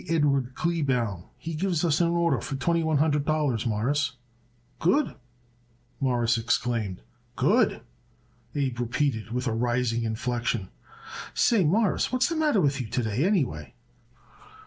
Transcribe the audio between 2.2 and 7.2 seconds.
for twenty one hundred dollars, Mawruss." "Good!" Morris exclaimed.